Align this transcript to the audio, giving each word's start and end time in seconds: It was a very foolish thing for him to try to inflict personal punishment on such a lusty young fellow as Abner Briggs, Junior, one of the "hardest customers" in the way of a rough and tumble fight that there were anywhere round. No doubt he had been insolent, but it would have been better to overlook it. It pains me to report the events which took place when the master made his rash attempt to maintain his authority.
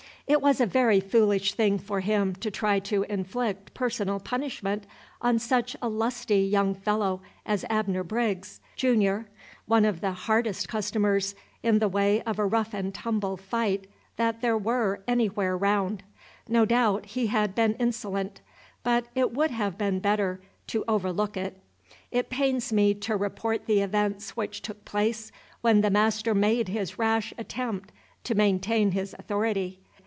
It 0.27 0.41
was 0.41 0.61
a 0.61 0.65
very 0.65 1.01
foolish 1.01 1.55
thing 1.55 1.77
for 1.77 1.99
him 1.99 2.35
to 2.35 2.49
try 2.49 2.79
to 2.81 3.03
inflict 3.03 3.73
personal 3.73 4.21
punishment 4.21 4.85
on 5.21 5.39
such 5.39 5.75
a 5.81 5.89
lusty 5.89 6.39
young 6.39 6.73
fellow 6.73 7.21
as 7.45 7.65
Abner 7.69 8.01
Briggs, 8.05 8.61
Junior, 8.77 9.27
one 9.65 9.83
of 9.83 9.99
the 9.99 10.13
"hardest 10.13 10.69
customers" 10.69 11.35
in 11.63 11.79
the 11.79 11.89
way 11.89 12.21
of 12.23 12.39
a 12.39 12.45
rough 12.45 12.73
and 12.73 12.93
tumble 12.93 13.35
fight 13.35 13.87
that 14.15 14.39
there 14.39 14.57
were 14.57 15.03
anywhere 15.05 15.57
round. 15.57 16.01
No 16.47 16.63
doubt 16.63 17.07
he 17.07 17.27
had 17.27 17.53
been 17.53 17.73
insolent, 17.73 18.39
but 18.83 19.07
it 19.13 19.33
would 19.33 19.51
have 19.51 19.77
been 19.77 19.99
better 19.99 20.39
to 20.67 20.85
overlook 20.87 21.35
it. 21.35 21.61
It 22.09 22.29
pains 22.29 22.71
me 22.71 22.93
to 22.93 23.17
report 23.17 23.65
the 23.65 23.81
events 23.81 24.37
which 24.37 24.61
took 24.61 24.85
place 24.85 25.29
when 25.59 25.81
the 25.81 25.91
master 25.91 26.33
made 26.33 26.69
his 26.69 26.97
rash 26.97 27.33
attempt 27.37 27.91
to 28.23 28.33
maintain 28.33 28.91
his 28.91 29.13
authority. 29.19 29.81